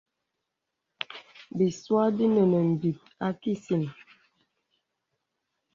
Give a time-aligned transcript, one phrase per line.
[1.57, 3.83] Bìsua bìnə nə̀ m̀bìt a kìsìn.